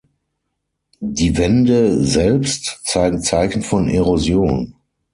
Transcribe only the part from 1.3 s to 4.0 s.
Wände selbst zeigen Zeichen von